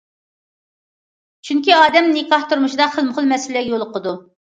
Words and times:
چۈنكى 1.51 1.77
ئادەم 1.81 2.09
نىكاھ 2.17 2.51
تۇرمۇشىدا 2.55 2.91
خىلمۇخىل 2.99 3.33
مەسىلىلەرگە 3.37 3.77
يولۇقىدۇ. 3.79 4.21